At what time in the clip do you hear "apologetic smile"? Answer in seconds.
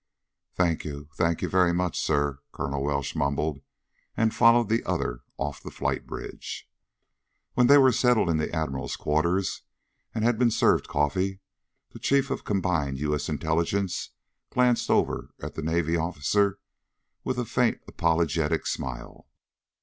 17.87-19.27